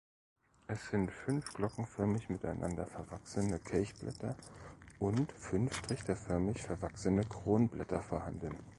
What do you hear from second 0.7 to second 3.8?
sind fünf glockenförmig miteinander verwachsene